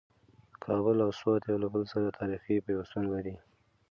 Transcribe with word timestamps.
کابل 0.63 0.97
او 1.05 1.11
سوات 1.19 1.41
یو 1.49 1.61
له 1.63 1.67
بل 1.73 1.83
سره 1.93 2.15
تاریخي 2.19 2.63
پیوستون 2.65 3.03
لري. 3.13 3.35